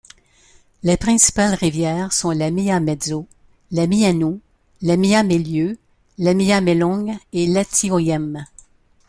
Les 0.81 0.97
principales 0.97 1.53
rivières 1.53 2.11
sont 2.11 2.31
la 2.31 2.49
Mia-mezo, 2.49 3.27
la 3.69 3.85
Mianou, 3.85 4.39
la 4.81 4.97
Mia-melieu, 4.97 5.77
la 6.17 6.33
Mia-Meloung 6.33 7.19
et 7.33 7.45
l'Atioyem. 7.45 8.43